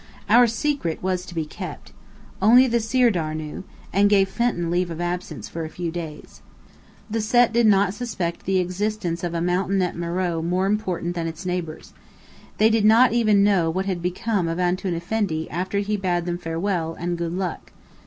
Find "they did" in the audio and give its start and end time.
12.57-12.83